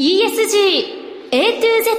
[0.00, 1.90] ESG A to Z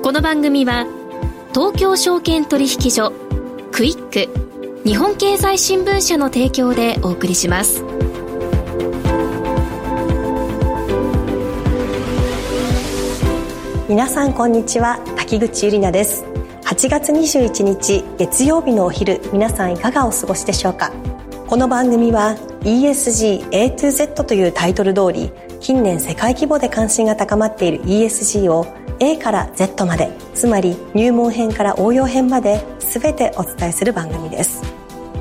[0.00, 0.86] この番組は
[1.52, 3.10] 東京証券取引所
[3.72, 4.28] クイック
[4.88, 7.82] 日本経済新聞社の提供でお送りします。
[13.88, 15.00] 皆さんこんにちは。
[15.16, 16.22] 滝口ゆりなです。
[16.62, 20.92] 8月21日月曜日のお昼皆さんいかがお過ごしでしょうか？
[21.48, 28.66] この番組は ESG A to Z というタイトル通り近年世界規模で関心が高まっている ESG を
[28.98, 34.60] A から Z までつまり入門編から応用編まで全てお伝えする番組です。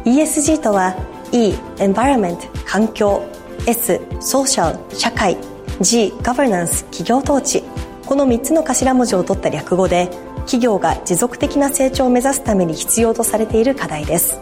[0.05, 0.95] ESG とは
[1.31, 3.23] E Environment 環境
[3.67, 5.37] S Social 社会
[5.79, 7.63] G Governance 企業統治。
[8.07, 14.39] この3つの頭文字を取った略語で企業が持続的な成長を目指すために必要とされている課題です。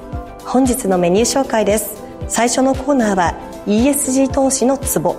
[0.53, 1.95] 本日のメニュー紹介です。
[2.27, 3.33] 最初のコーナーは
[3.65, 5.15] ESG 投資のツボ。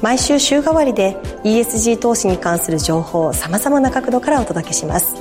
[0.00, 5.16] 毎週週替わりで ESG 投資に関する情報をさまざまな角度からお届けします。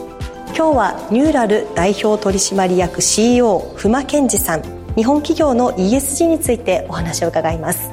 [0.55, 4.61] 今日はニューラル代表取締役 CEO 不間健二さん
[4.93, 7.89] 日本企業の ESG についてお話を伺います。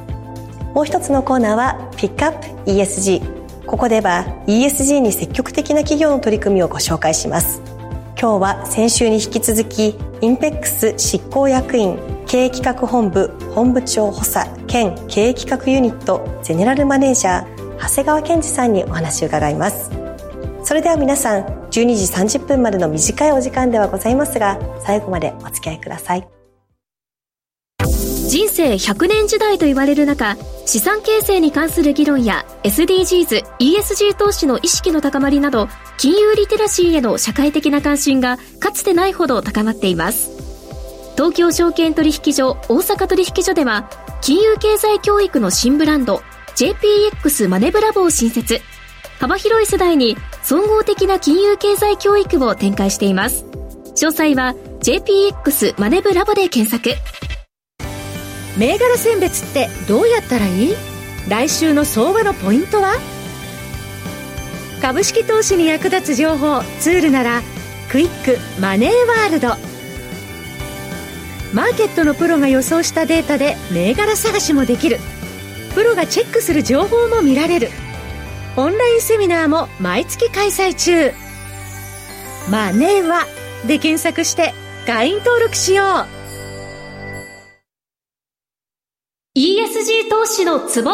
[0.75, 7.72] もう一つのコーナーはピックアップ ESG ここでは ESG に積極的な企業の取り組みをご紹介します。
[8.23, 11.99] 今日は先週に引き続きインペックス執行役員
[12.29, 19.91] 経営企画本部本部長補佐兼経営企画ユニットゼネラルマネージャー長谷川健二さんにお話を伺います。
[20.63, 21.71] それでは皆さん12
[22.29, 26.32] 時30分までの短いお時間ではございますが最後までお付き合いください。
[28.33, 40.31] 人生100年時代と言われる中資産形成に関する議論や SDGs、ESG 投資の意識の高まりなど金融リテラシーへの社会的な関心がかつてないほど高まっています。
[41.15, 43.91] 東京証券取引所大阪取引所では
[44.23, 46.23] 金融経済教育の新ブランド
[46.57, 48.63] JPX マネブラボを新設。
[49.21, 53.45] 幅広い世代に総合的な金融経済教育を展開しています。
[53.95, 56.99] 詳細は JPX マネブラボで検索。
[58.57, 60.75] 銘柄選別ってどうやったらいい？
[61.29, 62.95] 来週の相場のポイントは？
[64.81, 67.43] 株式投資に役立つ情報ツールなら
[67.89, 69.49] クイックマネーワールド。
[71.53, 74.99] マーケットのプロが予想したデータで銘柄探しもできる。
[75.75, 77.69] プロがチェックする情報も見られる。
[78.57, 81.13] オンラインセミナーも毎月開催中。
[82.51, 83.27] マネーは
[83.67, 84.53] で検索して
[84.87, 86.22] 会員登録しよう。
[89.35, 90.91] ESG 投資のツボ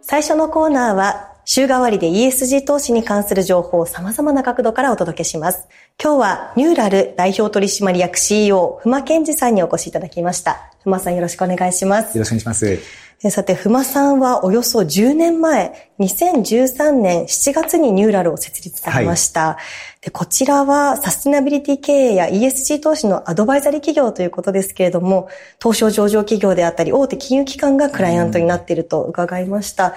[0.00, 5.66] 最初のコーナーは週替わりで ESG 投資に関する情報を様々な角度からお届けします。
[6.00, 10.70] 今日はニューラル代表取締役 CEO ふま健二さんにお越しいただきました。
[10.84, 12.16] ふまさんよろしくお願いします。
[12.16, 13.07] よろしくお願いします。
[13.20, 19.40] さて、ふまさんはおよそ10年前、2013年7月にニューラルを設立されました。
[19.40, 19.58] は
[20.00, 25.28] い、でこちらはサステナビリティ経営や ESG 投資のアドバイザリー企業ということですけれども、
[25.60, 29.86] 東証上場企業であったり大手金融機関がクライアントになっていると伺いました。
[29.86, 29.92] うん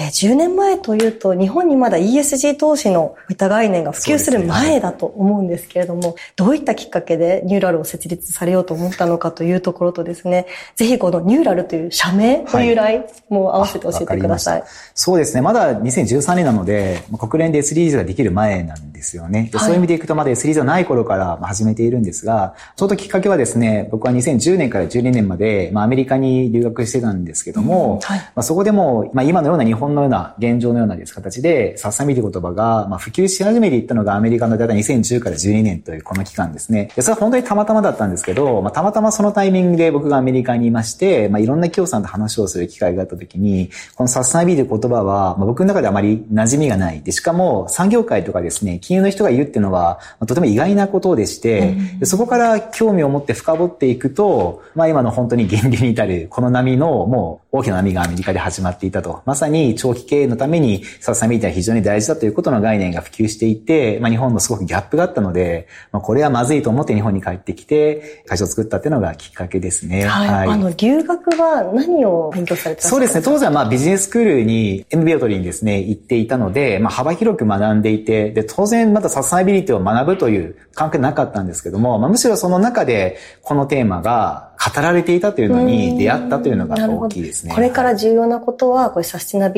[0.00, 14.60] え10年前というと日本にまだ ESG 投資のいった概念が普及する前だと思うんですけれども、ねはい、どういったきっかけでニューラルを設立されようと思ったのかというところとですね、ぜひこのニューラルという社名の由来も合わせて教えてください。
[14.60, 15.40] はい、そうですね。
[15.40, 19.50] まだ2013年なので、国連で SDGs ができる前なんですよね。
[19.52, 36.90] そういう意味でいくとまだ SDGs がない頃から始めているんですが、ちょうどきっかけはですね、僕は2010年から12年まで、まあ、アメリカに留学してたんですけども、うんはい、まあ、そこでも、まあ、今のような日本のような現状のような形で、サッサミという言葉が、まあ、普及し始めていったのがアメリカのだいたい2010から12年というこの期間ですね。
[36.96, 47.02] でそれは本当にたまたまだったんですけど、まあ、たまたまそのタイミングで僕がアメリカにいまして、まあ、いろんな企業さんと話をする機会があった時に、このサッサミという言葉は、まあ、僕の中であまり馴染みがない。
[47.02, 59.22] で、しかも産業界とかですね、金融の人が言うっていうのは、まあ、とても意外なことでして、でそこから興味を持って深掘っていくと、まあ、今の本当に現流に至るこの波のもう大きな波がアメリカで始まっていたと。
[59.24, 70.06] まさに長期経営のためにササミーティは非常に大事だということの概念が普及していて、まあ、日本のすごくギャップがあったので、まあ、これはまずいと思って日本に帰ってきて、会社を作ったっていうのがきっかけですね。
[70.06, 70.28] はい。
[70.28, 72.88] はい、あの、留学は何を勉強されたんですか？
[72.88, 73.22] そうですね。
[73.22, 87.54] 当時はまあビジネススクールに MBA を受トリーにですね、行っていたので、まあ、幅広く学んでいて、で、当然またサステナビリティを学ぶという感覚なかったんですけども、まあ、むしろその中で、このテーマが語られていたというのに出会ったというのが大きいですね。
[87.54, 89.57] これから重要なことは、これサステナビ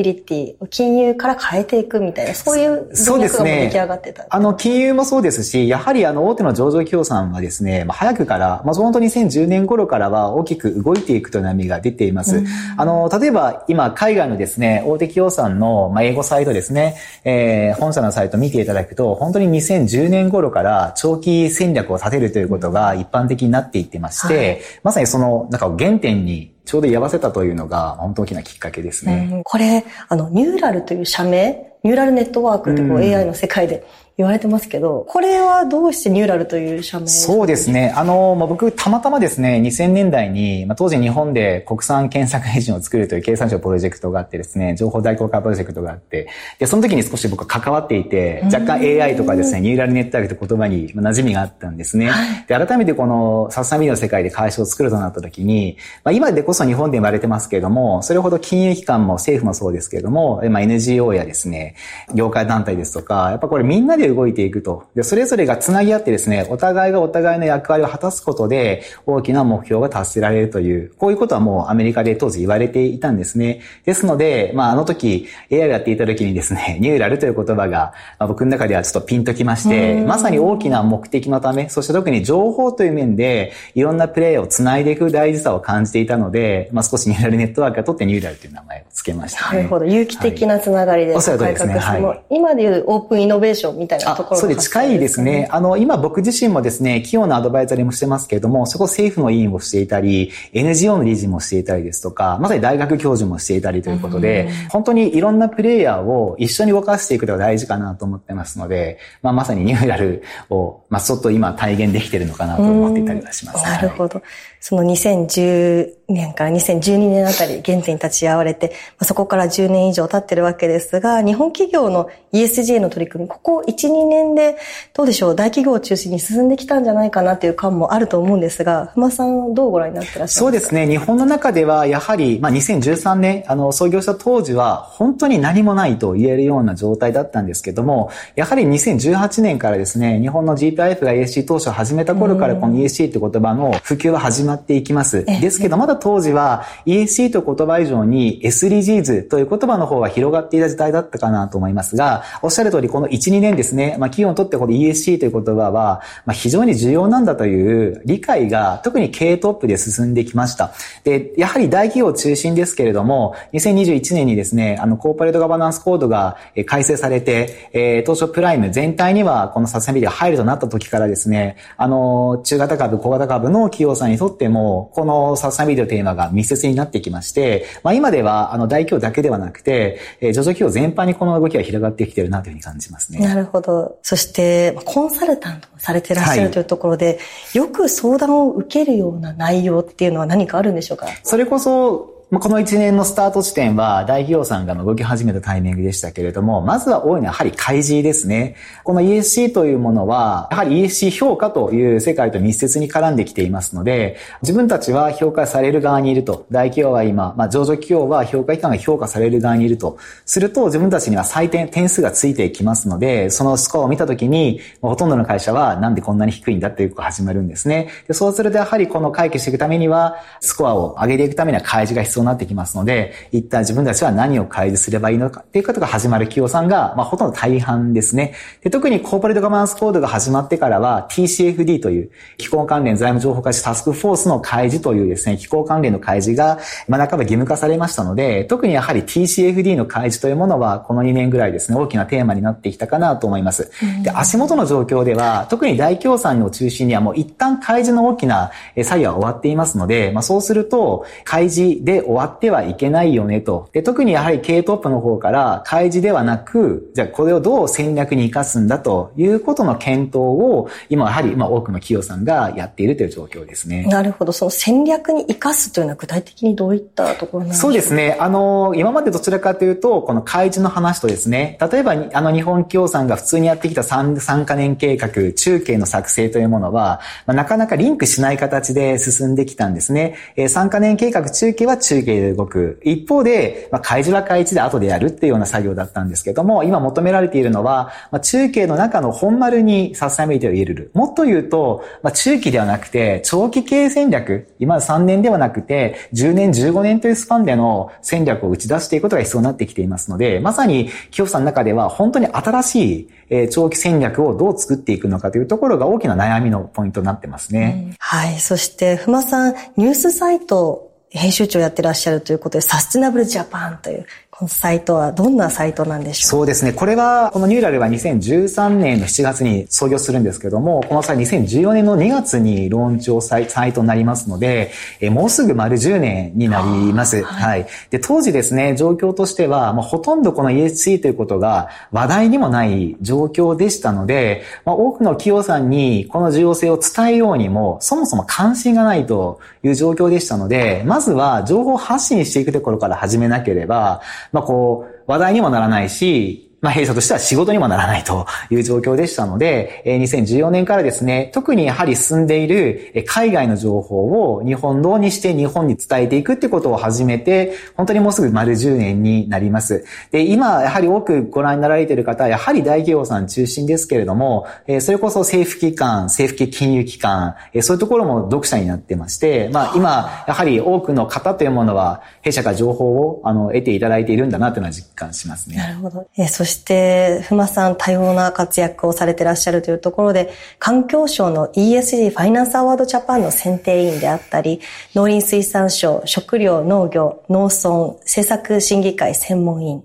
[0.69, 12.43] 金融から変えていくみたいな、そういう文脈が出来上がってた、ね、あの、金融もそうですし、やはりあの、大手の上場企業さんはですね、まあ、早くから、まあ、本当に2010年頃からは大きく動いていくという波が出ています。
[12.77, 29.29] あの、例えば今、海外のですね、大手企業さんの、まあ、英語サイトですね、えー、本社のサイト見ていただくと、本当に2010年頃から長期戦略を立てるということが一般的になっていってまして、はい、まさにその、なんか原点にちょうど居合わせたというのが、本当大きなきっかけですね。
[29.31, 33.85] うん、これ、あの、ニューラルという社名、ニューラルネットワークってこう AI の世界で
[34.21, 37.91] 言われてますけど、これはどうしてニューラルという社名そうですね。
[37.95, 46.27] あの、まあ、僕、たまたまですね、2000年代に、まあ、当時日本で国産検索エンジンを作るという経産省プロジェクトがあってですね、情報代行化プロジェクトがあって、
[46.59, 52.11] で、その時に少し僕は関わっていて、若干 AI とかですね、ニューラルネットワークという言葉に馴染みがあったんですね。
[52.47, 61.75] で、改めてこのサスタミの世界で会社を作るとなった時に、まあ、今でこそ日本で生まれてますけれども、それほど金融機関も政府もそうですけれども、まあ、NGO やですね、
[62.13, 64.85] 業界団体ですとか、やっぱこれみんなで動いていくと。
[64.95, 73.61] で、それぞれが繋ぎ合ってですね、お互いがお互いの役割を果たすことで、大きな目標が達せられるという、こういうことはもうアメリカで当時言われていたんですね。
[73.85, 89.85] ですので、まあ、あの時、AI をやっていた時にですね、 ニューラルという言葉が、まあ、僕の中ではちょっとピンときまして、まさに大きな目的のため、そして特に情報という面で、いろんなプレイを繋いでいく大事さを感じていたので、まあ、少しニューラルネットワークが取ってニューラルという名前を付けました、ね、なるほど。
[89.85, 91.73] 有機的なつながりで、はい、おっしゃるとですね。
[91.77, 95.47] はい、今でいうオープンイノベーションみたいなところそうで近いですね。
[95.51, 113.63] あの、今僕自身もですね、企業のアドバイザリーもしてますけれども、そこ政府の委員をしていたり、NGO の理事もしていたりですとか、まさに大学教授もしていたりということで、本当にいろんなプレイヤーを一緒に動かしていくのが大事かなと思ってますので、まあ、まさにニューラルを、まあ、ちょっと今体現できてるのかなと思っていたりはします。
[113.63, 114.19] なるほど。
[114.19, 124.57] はいその2010年から2012年あたり原点に立ち会われて、そこから10年以上経ってるわけですが、日本企業の ESG の取り組み、ここ1、2年で
[124.93, 130.39] どうでしょう、大企業を中心に進んできたんじゃないかなという感もあると思うんですが、ふまさんどうご覧になってらっしゃいますか？
[130.41, 145.25] そうですね、日本の中ではやはり、まあ、2013年、あの、創業した当時は本当に何もないと言えるような状態だったんですけども、やはり2018年からですね、日本の GPIF が ESG 投資を始めた頃からこの ESG という言葉の普及は始ままっていきます。
[145.25, 160.71] ですけど、まだ当時は ESG という言葉以上に SDGs という言葉の方が広がっていた時代だったかなと思いますが、おっしゃる通りこの1、2年ですね、まあ企業にとってこの ESG という言葉は、まあ非常に重要なんだという理解が特に経営トップで進んできました。
[161.03, 183.19] で、やはり大企業中心ですけれども、2021年にですね、あの、コーポレートガバナンスコードが改正されて、えー、当初プライム全体にはこのサステナビリティが入るとなった時からですね、あの、中型株、小型株の企業さんにとってっても、このサスタナビリティのテーマが密接になってきまして、まあ今では、あの、大企業だけではなくて、えー、上場企業全般にこの動きが広がってきてるなというふうに感じますね。
[183.19, 183.99] なるほど。
[184.01, 187.11] そして、コンサルタントもされてらっしゃるというところで、は
[187.53, 191.05] い、よく相談を受けるような内容っていうのは何かあるんでしょうか？
[191.21, 198.55] それこそ、まあ、この1年のスタート地点は大企業さんが動き始めたタイミングでしたけれども、まずは多いのはやはり開示ですね。
[198.85, 206.45] この ESC というものは、やはり ESC 評価という世界と密接に絡んできていますので、自分たちは評価される側にいると。
[206.49, 209.97] 大企業は今、まあ、上場企業は評価機関が評価される側にいると。
[210.25, 217.89] すると自分たちには採点、点数がついてきますので、そのスコアを見たときに、ほとんどの会社はなんでこんなに低いんだっていうことが始まるんですね。
[218.07, 228.33] でそうするとやはりこの回帰していくためには、スコアを上げていくためには開示が必要要になってきますので、一体自分たちは何を開示すればいいのかっていうことが始まる企業さんが、まあ、ほとんど大半ですね。
[228.61, 243.71] で特にコーポレートガバナンスコードが始まってからは TCFD という機構関連財務情報開示タスクフォースの開示というですね、機構関連の開示が、まあ、半ば義務化されましたので、特にやはり TCFD の開示というものはこの2年ぐらいですね、大きなテーマになってきたかなと思います。
[244.03, 248.51] で、足元の状況では、特に大協賛を中心にはもう一旦開示の大きな
[248.83, 253.69] 作業は終わっていますので、まあ、そうすると、開示で終わってはいけないよねと。
[253.73, 263.83] で、特にやはり経トップの方から開示ではなく、じゃあこれをどう戦略に活かすんだということの検討を、今やはり、まあ多くの企業さんがやっているという状況ですね。
[263.83, 264.31] なるほど。
[264.31, 268.17] その戦略に活かすというのは具体的にどういったところなんですかそうですね。
[268.19, 280.15] あの、今までどちらかというと、この開示の話とですね、例えば、あの日本企業さんが普通にやってきた 3, 3カ年計画、中継の作成というものは、まあ、なかなかリンクしない形で進んできたんですね。
[280.35, 282.79] えー、3カ年計画中継は中中継で動く。
[282.83, 290.91] 一方で、まあ、開示は開示で後でやるっていうような作業だったんですけども、今求められているのは、まあ、中継の中の本丸にサステナビリティを入れる。
[290.93, 307.85] もっと言うと、まあ、中期ではなくて、長期経営戦略、今3年ではなくて、10年、15年というスパンでの戦略を打ち出していくことが必要になってきていますので、まさに、清さんの中では本当に新しい、え長期戦略をどう作っていくのかというところが大きな悩みのポイントになってますね。
[307.87, 308.39] うん、はい。
[308.39, 314.05] そして、ふまさん、ニュースサイト編集長やってらっしゃるということで、サステナブルジャパンという
[314.41, 316.29] このサイトはどんなサイトなんでしょう？
[316.29, 316.73] そうですね。
[316.73, 327.21] これは、このニューラルは2013年の7月に創業するんですけども、この際2014年の2月にローンチをサイトになりますので、えもうすぐ丸10年になります。
[327.21, 327.67] はい、はい。
[327.91, 359.85] で、当時ですね、状況としては、まあ、ほとんどこの ESG ということが話題にもない状況でしたので、まあ、多くの企業さんにこの重要性を伝えようにも、そもそも関心がないという状況でしたので、まずは情報発信していくところから始めなければ、まあ、こう、話題にもならないし、まあ、弊社としては仕事にもならないという状況でしたので、2014年からですね、特にやはり進んでいる海外の情報を日本語にして日本に伝えていくってことを始めて、本当にもうすぐ丸10年になります。
[360.11, 364.45] で、今、やはり多くご覧になられている方は、やはり大企業さん中心ですけれども、
[364.81, 375.57] それこそ政府機関、政府系金融機関、そういうところも読者になってまして、まあ、今、やはり多くの方というものは、弊社から情報をあの得ていただいているんだなというのは実感しますね。
[375.57, 376.07] なるほど。
[376.17, 384.61] えそして、ふまさん多様な活躍をされてらっしゃるというところで、環境省の ESG ファイナンスアワードジャパンの選定委員であったり、
[384.95, 389.83] 農林水産省食料農業農村政策審議会専門委員、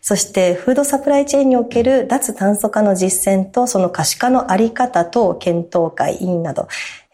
[0.00, 6.68] そしてフードサプライチェーンにおける脱炭素化の実践とその可視化のあり方等検討会委員など、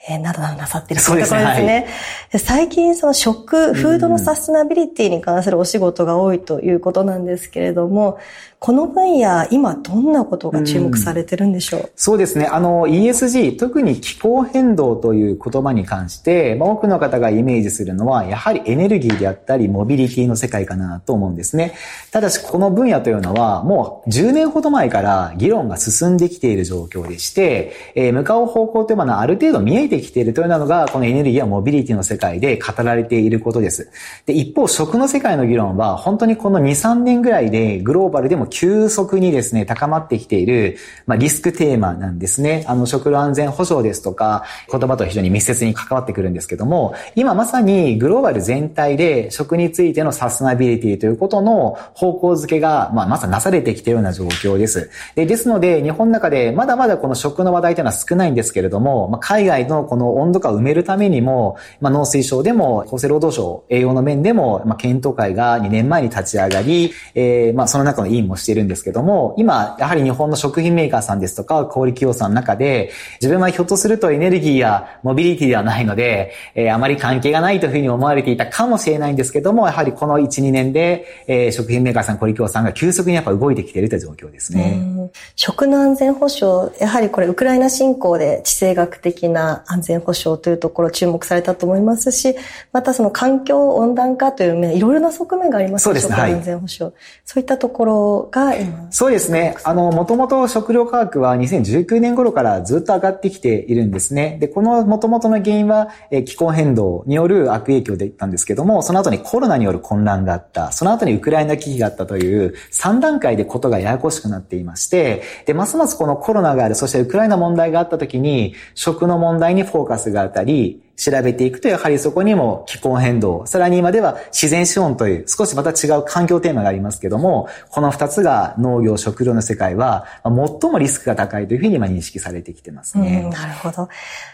[0.09, 1.87] えー、などなさってるというところですね。
[2.31, 8.19] すね最近その食、フードのサステナビリティに関するお仕事が多いということなんですけれども、
[8.65, 12.47] この分野、今どんなことが注目されてるんでしょう、うん、そうですね。
[12.47, 21.75] あの、ESG、特に気候変動という言葉に関して、まあ、多くの方がイメージするのは、やはりエネルギーであったり、モビリティの世界かなと思うんですね。
[22.11, 33.91] ただし、この分野というのは、もう10年ほど前から議論が進んできている状況でして、えー、向かう方向というものはある程度見えてきているというのが、このエネルギーやモビリティの世界で語られていることです。
[34.25, 42.65] で、一方、食の世界の議論は、本当にこの2、3年ぐらいでグローバルでも急速にですね、高まってきている、まあ、リスクテーマなんですね。
[42.69, 54.89] あの、食料安全保障ですとか、言葉と非常に密接に関わってくるんですけども、今まさにグローバル全体で食についてのサステナビリティということの方向づけが、まあ、まさなされてきているような状況です。
[55.17, 85.11] でですので、日本の中でまだまだこの食の話題というのは少ないんですけれども、まあ、海外のこの温度化を埋めるためにも、まあ、農水省でも、厚生労働省、栄養の面でも、まあ、検討会が2年前に立ち上がり、えー、まあ、その中の委員もしているんですけども、今、やはり日本の食品メーカーさんですとか、小売企業さんの中で、自分はひょっとするとエネルギーやモビリティではないので、えー、あまり関係がないというふうに思われていたかもしれないんですけども、やはりこの1、2年で、えー、食品メーカーさん、小売企業さんが急速にやっぱ動いてきているという状況ですね。
[85.37, 92.37] 食の安全保障、やはりこれウクライナ侵攻で地政学的な安全保障というところ注目されたと思いますし、
[92.73, 96.17] またその環境温暖化という面、いろいろな側面がありますそうですね。
[96.17, 97.03] 安全保障、はい。
[97.25, 98.91] そういったところが今。
[98.91, 99.57] そうですね。
[99.65, 104.39] あの、もともと食料価格は2019年頃からずっと上がってきているんですね。
[104.41, 133.29] で、このもともとの原因は、え気候変動による悪影響でったんですけども、その後にコロナによる混乱があった、その後にウクライナ危機があったという3段階でことがややこしくなっていまして、で、ますますこのコロナがある、そしてウクライナ問題があった時に、食の問題にフォーカスがあったり、調べていくと、やはりそこにも気候変動、さらに今では自然資本という少しまた違う環境テーマがありますけども、この二つが農業、食料の世界は、最もリスクが高いというふうに今認識されてきてますね。
[133.33, 133.89] なるほど。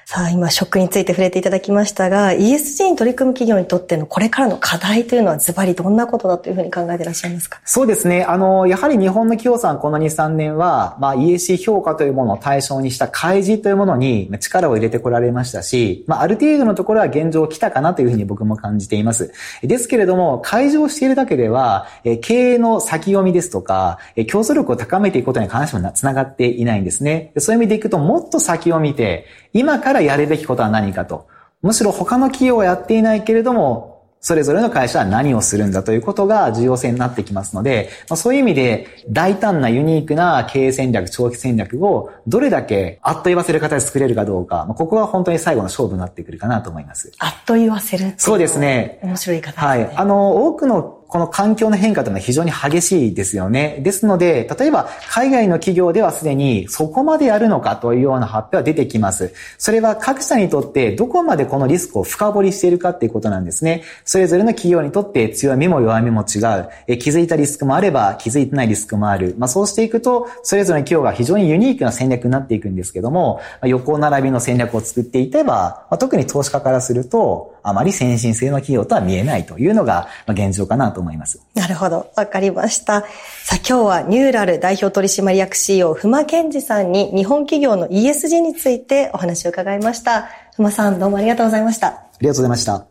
[0.04, 7.60] さあ、今食について触れていただきましたが、ESG に取り組む企業にとってのこれからの課題というのはズバリどんなことだというふうに考えていらっしゃいますか？
[7.64, 8.24] そうですね。
[8.24, 19.32] あの、やはり日本の企業さんこの2、3年は、まあ ESG 評価というものを対象にした開示というものに力を入れてこられましたし、まあある程度のところは現状来たかなというふうに僕も感じています。
[19.62, 21.86] ですけれども、会場をしているだけでは、
[22.22, 27.32] 経営の先読みですとか、競争力を高めていくことに関しても繋がっていないんですね。
[27.38, 31.26] そういう意味でいくと、もっと先を見て、今からやるべきことは何かと。
[31.62, 33.89] むしろ他の企業はやっていないけれども、
[34.20, 47.12] それぞれの会社は何をするんだということが重要性になってきますので、まあ、そういう意味で大胆なユニークな経営戦略、長期戦略をどれだけあっと言わせる形で作れるかどうか、まあ、ここが本当に最後の勝負になってくるかなと思います。
[47.18, 49.00] あっと言わせるそうですね。
[49.02, 49.66] 面白い方ですね。
[49.66, 49.96] はい。
[49.96, 53.80] あの、多くのこの環境の変化というのは非常に激しいですよね。
[53.82, 59.34] ですので、例えば海外の企業ではすでにそこまでやるのかというような発表は出てきます。
[59.58, 63.82] それは各社にとってどこまでこのリスクを深掘りしているかっていうことなんですね。
[64.04, 66.68] それぞれの企業にとって強みも弱みも違う。
[66.86, 69.34] え気づいたリスクもあれば気づいてないリスクもある。
[69.36, 81.40] まあそうしていくと、それぞれの企業が非常にユニークな戦略になっていくんですけども、横並びの戦略を作っていけば、まあ、特に投資家からすると、あまり先進性の企業とは見えないというのが現状かなと思います。
[81.54, 82.12] なるほど。
[82.16, 83.02] わかりました。
[83.44, 90.28] さあ今日はニューラル代表取締役 CEO 馬健二さんに日本企業の ESG についてお話を伺いました。
[90.58, 91.88] 馬さんどうもありがとうございました。
[91.88, 92.86] ありがとうございました。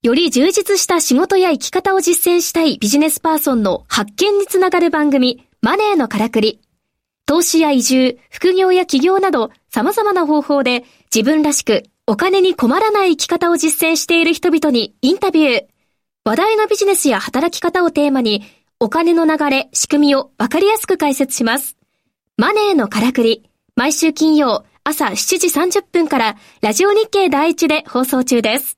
[0.00, 6.60] より充実した仕事や生き方を実践したいビジネスパーソンの発見につながる番組、マネーのからくり。
[7.26, 15.64] 投資や移住、副業や起業など様々な方法で自分らしくお金に困らない生き方を実践している人々にインタビュー。
[16.24, 18.44] 話題のビジネスや働き方をテーマに、
[18.80, 21.76] お金の流れ、仕組みをわかりやすく解説します。
[22.36, 23.50] マネーのからくり。
[23.74, 28.77] 毎週金曜朝7時30分からラジオ日経第一で放送中です。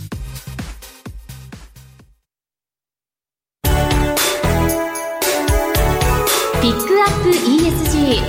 [7.43, 8.21] ESG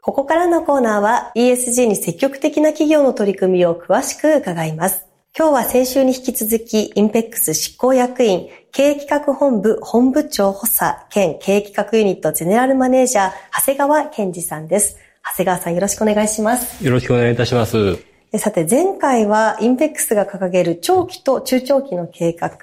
[0.00, 5.06] ここからのコーナーは ESG に積極的な企業の取り組みを詳しく伺います。
[5.36, 14.98] 今日は先週に引き続き、インペックス執行役員、経営企画本部本部長補佐兼経営企画ユニットゼネラルマネージャー、長谷川健二さんです。
[15.24, 16.84] 長谷川さんよろしくお願いします。
[16.84, 18.11] よろしくお願いいたします。
[18.38, 22.56] さて、前回はインペックスが掲げる長期と中長期の計画、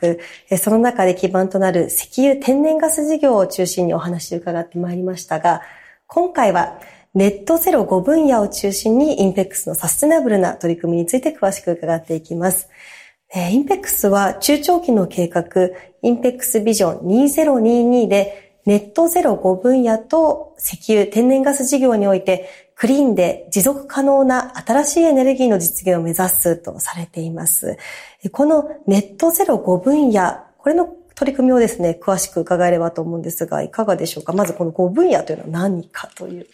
[0.57, 5.61] その中で基盤となる石油天然ガス事業を中心にお話を伺ってまいりましたが、
[6.07, 6.79] 今回は
[7.13, 12.67] ネットゼロ5分野を中心にインペックスのサステナブルな取り組みについて詳しく伺っていきます。
[13.35, 15.43] インペックスは中長期の計画、
[16.01, 27.77] インペックスビジョン2022でネットゼロ5分野と石油天然ガス事業においてクリーンで持続可能な新しいエネルギーの実現を目指すとされています。
[28.31, 34.31] このネットゼロ5分野、これの取り組みをですね、詳しく伺えればと思うんですが、いかがでしょうか？
[34.31, 36.47] まずこの5分野というのは何かという。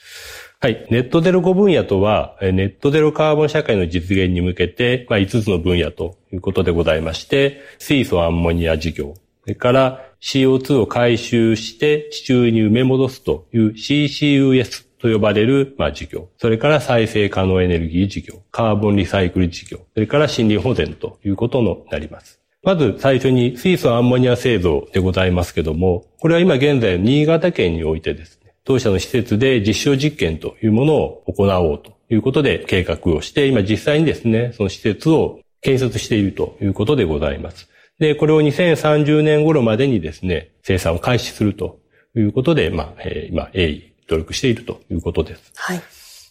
[0.59, 0.87] はい。
[0.89, 9.13] ネットゼロ5分野とは、ネットゼロカーボン社会の実現に向けて、まあ、5つの分野ということでございまして、水素アンモニア事業、
[9.45, 16.29] それから CO2 を回収して地中に埋め戻すという CCUS と呼ばれる、まあ、事業。
[16.39, 18.41] それから再生可能エネルギー事業。
[18.49, 19.81] カーボンリサイクル事業。
[19.93, 22.41] それから森林保全ということになります。
[22.63, 37.69] まず最初に水素アンモニア製造でございますけども、これは今現在新潟県においてですね、当社の施設で実証実験というものを行おうということで計画をして、今実際にですね、その施設を建設しているということでございます。
[37.99, 41.79] で、これを2030年頃までにですね、生産を開始すると
[42.15, 45.51] いうことで、まあ、えー、今、鋭意努力しているということです。
[45.55, 45.81] はい。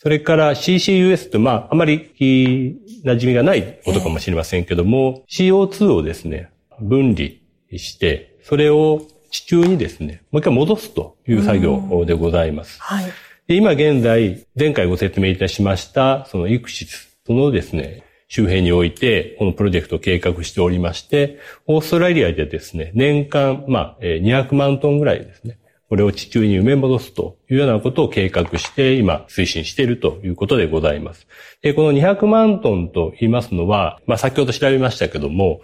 [0.02, 6.50] それから CCUS って、まあ、あまり馴染みがないことかもしれませんけども、えー、CO2 をですね、
[6.80, 7.30] 分離
[7.78, 12.80] して、それを地中にですね、もう一回戻すという作業でございます。
[12.80, 13.04] はい。
[13.46, 25.58] で今現在、前回ご説明いたしました、そのイクシス、そのですね、周辺において、このプロジェクトを計画しておりまして、オーストラリアでですね、年間、まあ、200万トンぐらいですね、
[25.88, 31.26] これを地中に埋め戻すというようなことを計画して、今、推進しているということでございます。
[31.62, 35.60] で、この200万トンと言いますのは、まあ、先ほど調べましたけども、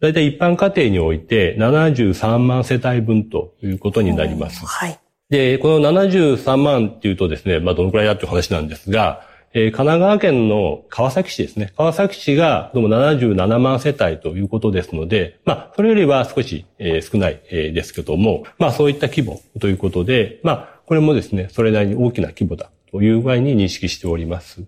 [0.00, 4.64] 大体一般家庭において73万世帯分ということになります。
[4.64, 4.98] はい。
[5.30, 9.26] で、この73万っていうとですね、まあ、どのくらいだっていう話なんですが、
[9.58, 11.72] えー、神奈川県の川崎市ですね。
[11.78, 24.62] 川崎市がどうも77万世帯ということですので、まあ、それよりは少し、えー、少ない、えー、ですけども、まあ、そういった規模ということで、まあ、これもですね、それなりに大きな規模だという具合に認識しております。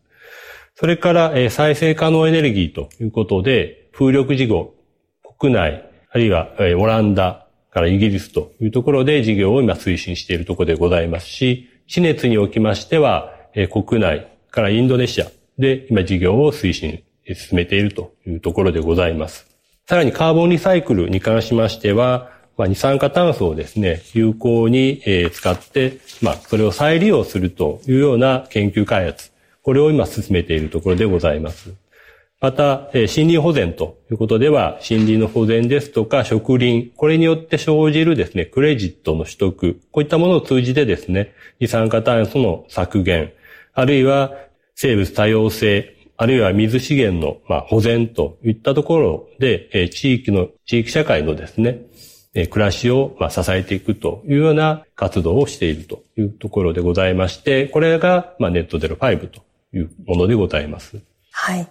[0.75, 4.73] それから、え再生可能エネルギーということで、風力事業、
[5.39, 15.27] 国内、あるいは、えオランダからイギリスというところで事業を今推進しているところでございますし、地熱におきましては、え国内からインドネシア
[15.59, 19.47] で今事業を推進、進めているというところでございます。
[19.87, 29.31] さらにカーボンリサイクルに関しましては、まあ、二酸化炭素をですね、有効に、え使って、まあ、それを再利用するというような研究開発、
[29.63, 31.73] これを今進めているところでございます。
[32.41, 43.33] また、森林保全ということでは、森林の保全ですとか植林、これによって生じるですね、クレジットの取得、こういったものを通じてですね、二酸化炭素の削減、
[43.75, 44.33] あるいは
[44.75, 51.83] 生物多様性、あるいは水資源の、まあ、保全といったところで、地域の、地域社会のですね、
[52.51, 61.01] 暮らしを支えていくというような活動をしているというところでございまして、これがネットゼロ5というものでございます。
[61.31, 61.67] はい。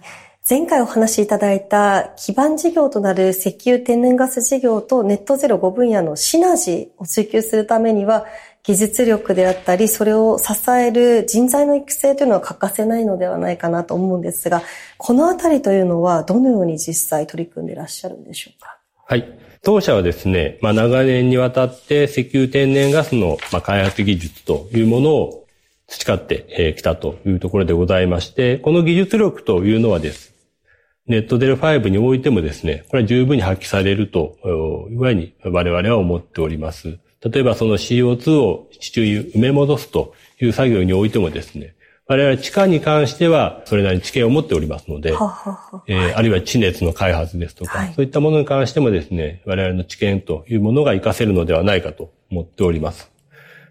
[0.48, 8.24] 前回お話しいただいた基盤事業となる石油天然ガス事業とネットゼロ5分野のシナジーを追求するためには、
[8.68, 14.60] 技術力であったり、それを支える人材の育成というのは欠かせないのではないかなと思うんですが、
[14.98, 18.78] このあたりというのはどのように実際取り組んでいらっしゃるんでしょうか？
[19.06, 19.26] はい。
[19.62, 25.46] 当社はですね、まあ、長年にわたって石油天然ガスの、まあ、開発技術というものを
[25.86, 30.34] 培ってきたというところでございまして、この技術力というのはです。
[31.06, 34.36] ネットデル5においてもですね、これは十分に発揮されると
[34.90, 36.98] いうふうに我々は思っております。
[37.24, 41.74] 例えばその CO2 を地中に埋め戻すという作業においてもですね、
[42.06, 53.10] 我々地下に関してはそれなりに知見を持っておりますので、はははえー、あるいは地熱の開発ですとか、はい、そういったものに関してもですね、我々の知見というものが活かせるのではないかと思っております。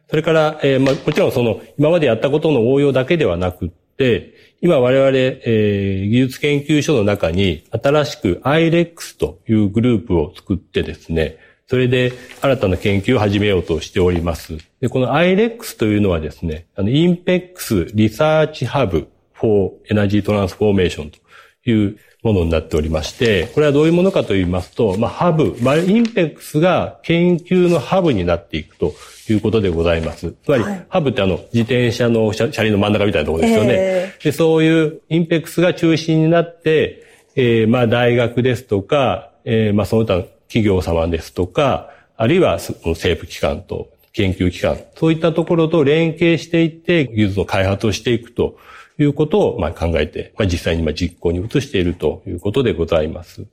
[0.09, 11.37] それから、えーまあ、もちろんその今までやったことの応用だけではなくって、今我々、えー、技術研究所の中に新しく IREX というグループを作ってですね、
[11.69, 14.57] それで新たな研究を始めようとしております。
[14.79, 28.93] で、この IREX というのはですね、あの、INPEX Research Hub for Energy Transformation というものになっておりまして、これはどういうものかと言いますと、まあ、ハブ、まあ、インペックスが研究のハブになっていくと
[29.27, 30.33] いうことでございます。
[30.43, 33.73] つまり、はい、ハブってあの、自転車の車輪の真ん中みたいなところですよね。
[33.73, 37.03] えー、でそういうインペックスが中心になって、
[37.35, 42.53] えー、まあ、大学ですとか、えー、まあ、その他の企業様ですとか、あるいは
[42.85, 48.57] 政府機関と研究機関、そういったところと連携していって技術の開発をしていくと
[48.97, 53.45] いうことをまあ考えて、まあ、実際にまあ実行に移しているということでございます。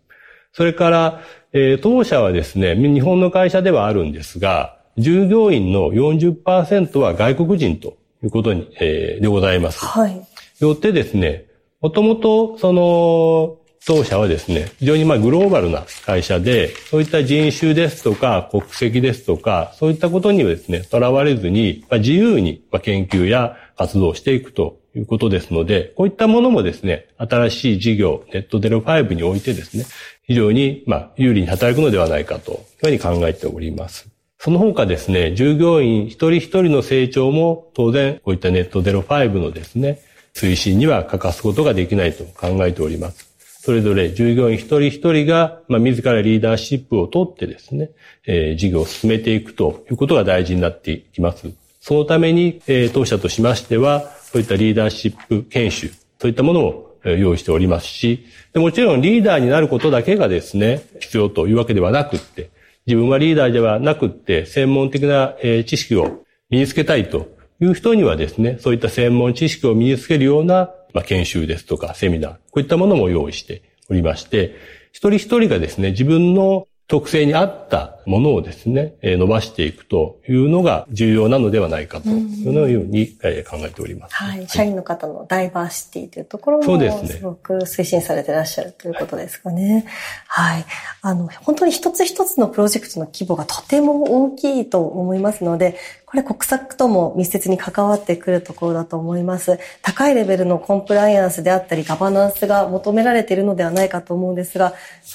[0.52, 9.84] それから、えー、当社はですね、日本の会社ではあるんですが、従業員の40%は外国人ということに、えー、でございます。
[9.84, 10.26] はい。
[10.60, 11.46] よってですね、
[11.80, 29.84] もともと、その、当社はですね、非常にまあグローバルな会社で、そういった人種ですとか国籍ですとか、そういったことにはですね、とらわれずに、まあ、自由に研究や活動をしていくということですので、こういったものもですね、新しい事業、ネットデロ5においてですね、
[30.22, 34.08] 非常にま有利に働くのではないかというふうに考えております。
[34.38, 40.00] その他ですね、従業員一人一人の成長も当然こういったネットデロ5のですね、
[40.34, 43.33] 推進には欠かすことができないと考えております。
[43.64, 47.92] それぞれ従業員一人一人が、まあ、自らリーダーシップを取ってですね、
[48.26, 51.50] えー、事業を進めていくということが大事になっていきます。
[51.80, 62.50] そのために、えー、当社としましては、そういったリーダーシップ研修、そういったものを用意しておりますし、もちろんリーダーになることだけがですね、必要というわけではなくって、
[62.84, 74.56] 自分はリーダーではなくって、専門的な知識を身につけたいという人にはですね、そういった専門知識を身につけるようなまあ、研修ですとかセミナー、こういったものも用意しておりまして、
[74.92, 84.14] 一人一人がですね、自分の特性に合ったものをですね、伸ばしていくというのが重要なのではないかというように考えております。
[84.14, 84.46] はい。
[84.46, 87.08] 社員の方のダイバーシティというところもすね。
[87.08, 89.86] すごく推進されていらっしゃるということですかね。
[90.28, 90.66] はい。
[91.00, 95.76] あの、本当に一つ一つのプロジェクトの規模がとても大きいと思いますので、
[96.14, 99.58] これ国策とも密接に関わってくるところだと思います。
[99.82, 104.74] 高いレベルのコンプライアンスであったりガバナンスが求められているのではないかと思うんですが、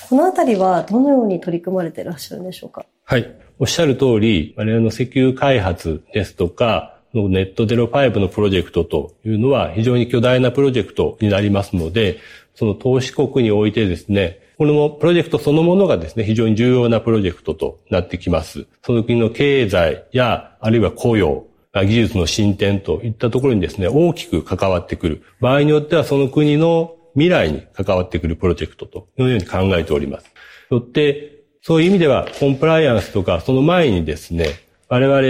[0.09, 2.85] このあたりはどのように取り組まれていらっしゃるんでしょうか？
[3.05, 3.33] はい。
[3.59, 12.19] おっしゃる通り、我々の石油開発ですとか、のネットゼロ5のプロジェクトというのは非常に巨大なプロジェクトになりますので、
[12.55, 18.67] その投資国においてですね、このプロジェクトそのものがですね、非常に重要なプロジェクトとなってきます。
[18.83, 25.23] その国の経済や、あるいは雇用、技術の進展といったところにですね、大きく関わってくる。
[25.39, 30.29] 場合によってはその国の未来に関わってくるプロジェクトというように考えております。
[30.69, 34.47] よって、そういう意味ではコンプライアンスとかその前にですね、
[34.89, 35.21] 我々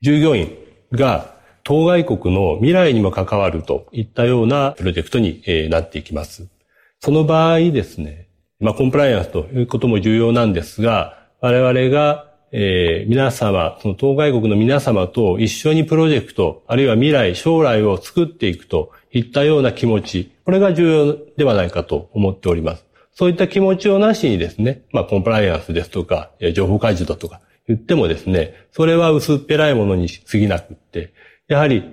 [0.00, 0.50] 従業員
[0.90, 6.48] が当該国の未来にも関わるといったようなプロジェクトになっていきます。
[6.98, 8.25] その場合ですね、
[8.58, 22.86] まあ、コンプライアンスということも重要なんですが、我々が、えー、皆様、その当該国の皆様と一緒にプロジェクト、あるいは未来、将来を作っていくといったような気持ち、これが重要ではないかと思っております。
[23.12, 31.12] そういった気持ちをなしにですね、まあ、コンプライアンスですとか、情報開示だとか言ってもですね、それは薄っぺらいものに過ぎなくって、
[31.46, 31.84] やはり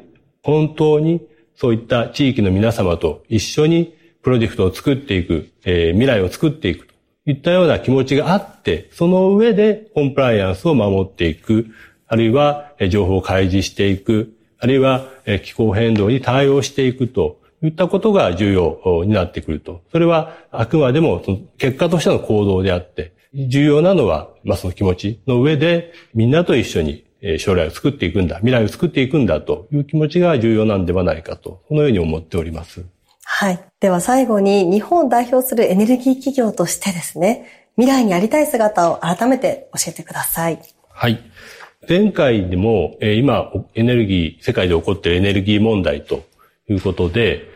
[0.43, 6.93] 本当にそういった地域の皆様と一緒にプロジェクトを作っていく、えー、未来を作っていくと
[7.25, 11.67] いったような気持ちがあって、その上でコンプライアンスを守っていく、
[12.07, 15.05] あるいは情報を開示していく、あるいは
[15.43, 19.81] 気候変動に対応していくといったことが重要になってくると。
[19.91, 21.21] それはあくまでも
[21.57, 27.05] 結果としての行動であって、重要なのは、まあ、その気持ちの上でみんなと一緒に
[27.39, 32.85] 将来を作っていくんだ、未来を作っていくんだという気持ちが重要なんではないかと、そのように思っております。
[33.23, 33.59] はい。
[33.79, 40.59] では最後に日本を代表するエネルギー企業としてですね、未来にありたい姿を改めて教えてください。
[40.89, 41.19] はい。
[41.87, 46.23] 前回でも、え今、エネルギー、世界で起こっているエネルギー問題と
[46.69, 47.49] いうことで、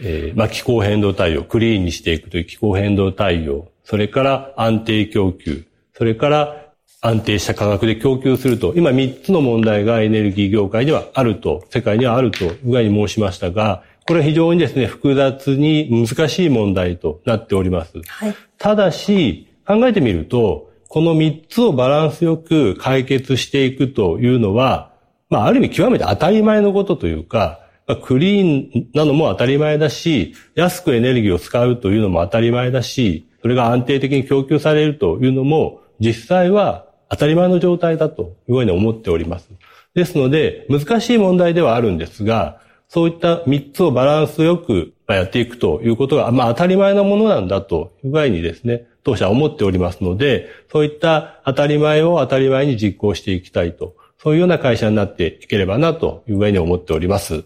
[0.00, 6.64] えー、まあ、気候変動対応、クリーンにしていくという気候変動対応、それから安定供給、それから
[7.02, 18.02] 安定した価格で供給すると、今3つの問題がエネルギー業界にはあると、世界にはあると具合に申しましたが、これは非常にですね、複雑に難しい問題となっております。
[18.06, 24.92] はい、ただし、考えてみると、この3つをバランスよく解決していくというのは、
[25.30, 27.60] まあ、ある意味極めて当たり前のことというか、
[28.02, 39.50] クリーンなのも当たり前だし、安くエネルギーを使うというのも当たり前だし、それが安定的に供給されるというのも、実際は当たり前の状態だというふうに思っております。
[39.94, 42.60] ですので、難しい問題ではあるんですが、
[42.94, 57.42] そういった3つをバランスよくやっていくということが、まあ当たり前のものなんだという具合にですね、当社は思っておりますので、そういった当たり前を当たり前に実行していきたいと、そういうような会社になっていければなという具合に思っております。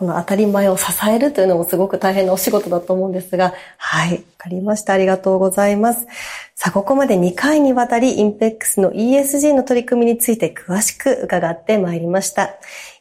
[0.00, 4.94] この当たり前を支えるというのもすごく大変なお仕事だと思うんですが、はい、わかりました。
[4.94, 6.06] ありがとうございます。
[6.54, 12.48] さあ、ここまで2回にわたり、インペックスの ESG の取り組みについて詳しく伺ってまいりました。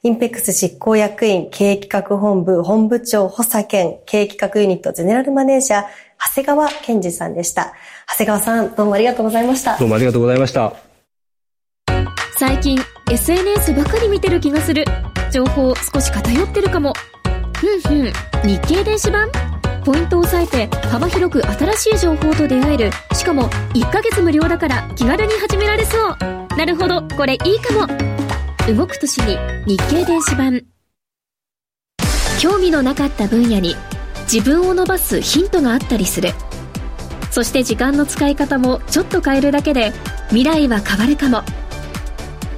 [0.03, 5.85] インペックス執行役員、経営企画本部、本部長、補佐兼、経営企画ユニット、ゼネラルマネージャー、
[6.19, 7.75] 長谷川健二さんでした。
[8.09, 9.77] 長谷川さん、どうもありがとうございました。
[9.77, 10.73] どうもありがとうございました。
[12.37, 12.77] 最近、
[13.09, 14.83] SNS ばかり見てる気がする。
[15.31, 16.93] 情報少し偏ってるかも。
[17.57, 18.13] ふんふん、
[18.47, 19.29] 日経電子版？
[19.85, 22.91] ポイントを押さえて幅広く新しい情報と出会える。
[23.13, 26.17] しかも1ヶ月無料だから気軽に始められそう。
[26.57, 27.87] なるほど、これいいかも。
[28.73, 30.63] 動く年に日経電子版。
[32.39, 33.75] 興味のなかった分野に
[34.31, 36.31] 自分を伸ばすヒントがあったりする。
[37.31, 39.91] そして時間の使い方もちょっと変えるだけで
[40.29, 41.43] 未来は変わるかも。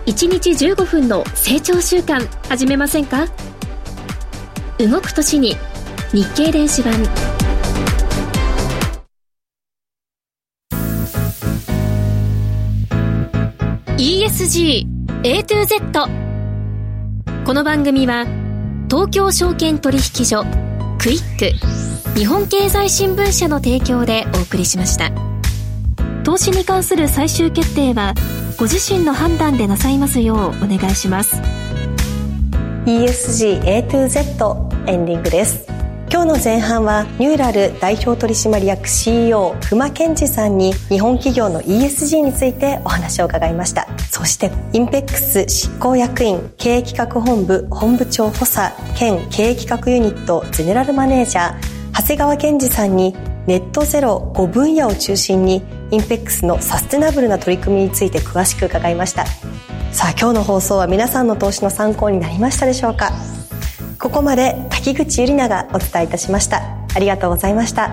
[0.07, 3.27] 1日15分の成長習慣始めませんか？
[4.79, 5.55] 動く年に
[6.11, 6.93] 日経電子版
[13.97, 14.87] 「ESG
[15.23, 16.09] A to Z」
[17.45, 18.25] この番組は
[18.89, 20.43] 東京証券取引所
[20.97, 21.51] クイック
[22.17, 25.11] 日本経済新聞社の提供でお送りしました。
[26.23, 28.13] 投資に関する最終決定は
[28.61, 31.41] ご自身の判断でなさいますようお願いします。
[32.85, 35.65] ESG A to Z エンディングです。
[36.11, 43.87] 今日の前半はニューラル代表取締役 CEO 熊健二さんに日本企業の ESG についてお話を伺いました。
[44.11, 51.61] そしてインペックス執行役員経営企画本部本部長補佐兼経営企画ユニットゼネラルマネージャー
[51.99, 53.15] 長谷川健二さんに
[53.47, 59.25] ネットゼロ5分野を中心にインペックスのサステナブルな取り組みについて詳しく伺いました。
[59.91, 63.11] さあ今日の放送は皆さんの投資の参考になりましたでしょうか？
[63.99, 66.61] ここまで滝口ゆりながお伝えいたしました。
[66.95, 67.91] ありがとうございました。